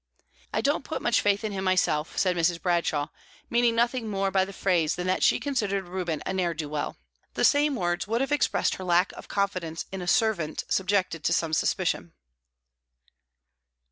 [0.51, 2.59] "I don't put much faith in him myself," said Mrs.
[2.59, 3.09] Bradshaw,
[3.51, 6.97] meaning nothing more by the phrase than that she considered Reuben a ne'er do well.
[7.35, 11.33] The same words would have expressed her lack of confidence in a servant subjected to
[11.33, 12.13] some suspicion.